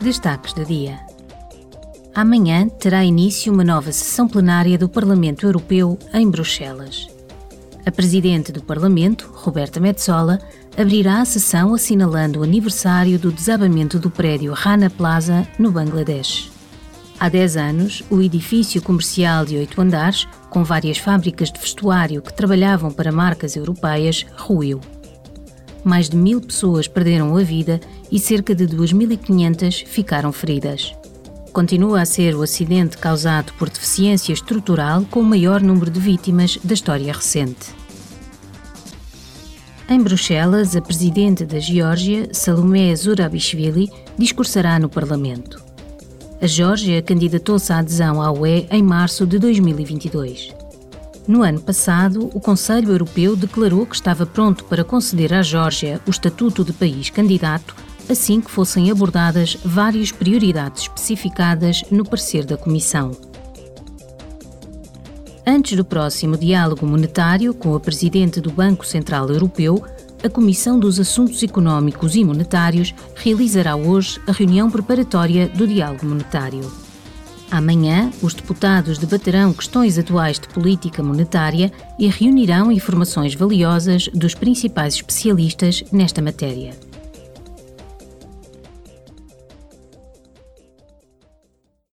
[0.00, 1.00] Destaques do dia.
[2.14, 7.08] Amanhã terá início uma nova sessão plenária do Parlamento Europeu em Bruxelas.
[7.84, 10.38] A Presidente do Parlamento, Roberta Metsola,
[10.76, 16.48] abrirá a sessão assinalando o aniversário do desabamento do prédio Rana Plaza, no Bangladesh.
[17.18, 22.32] Há 10 anos, o edifício comercial de oito andares, com várias fábricas de vestuário que
[22.32, 24.80] trabalhavam para marcas europeias, ruiu.
[25.82, 27.80] Mais de mil pessoas perderam a vida
[28.10, 30.94] e cerca de 2.500 ficaram feridas.
[31.52, 36.58] Continua a ser o acidente causado por deficiência estrutural com o maior número de vítimas
[36.62, 37.74] da história recente.
[39.88, 45.62] Em Bruxelas, a presidente da Geórgia, Salomé Zurabishvili, discursará no Parlamento.
[46.40, 50.54] A Geórgia candidatou-se à adesão à UE em março de 2022.
[51.26, 56.10] No ano passado, o Conselho Europeu declarou que estava pronto para conceder à Geórgia o
[56.10, 57.74] estatuto de país candidato
[58.08, 63.10] assim que fossem abordadas várias prioridades especificadas no parecer da Comissão.
[65.46, 69.82] Antes do próximo diálogo monetário com a Presidente do Banco Central Europeu,
[70.22, 76.70] a Comissão dos Assuntos Económicos e Monetários realizará hoje a reunião preparatória do diálogo monetário.
[77.50, 84.94] Amanhã, os deputados debaterão questões atuais de política monetária e reunirão informações valiosas dos principais
[84.94, 86.87] especialistas nesta matéria.